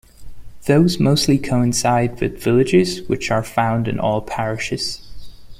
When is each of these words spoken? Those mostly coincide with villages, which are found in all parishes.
Those 0.65 0.99
mostly 0.99 1.37
coincide 1.37 2.19
with 2.19 2.41
villages, 2.41 3.07
which 3.07 3.29
are 3.29 3.43
found 3.43 3.87
in 3.87 3.99
all 3.99 4.19
parishes. 4.19 5.07